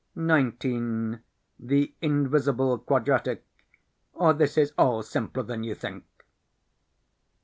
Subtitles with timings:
[0.15, 1.19] 19.
[1.59, 3.45] The Invisible Quadratic,
[4.13, 6.05] or This is All Simpler than You Think.